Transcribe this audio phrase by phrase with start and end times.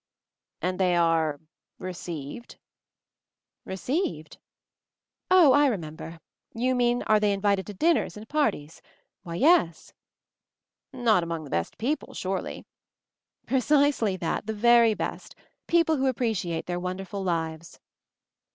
[0.63, 1.39] 'And they are—
[1.89, 2.57] received?"
[3.65, 4.39] 'Received?—
[5.29, 6.17] Oh, I remember}
[6.55, 8.81] You mean they are invited to dinners and parties.
[9.21, 9.93] Why, yes."
[10.91, 12.65] "Not among the best people, surely?"
[13.45, 15.35] "Precisely that, the very best;
[15.67, 17.79] people who appreciate their wonderful lives."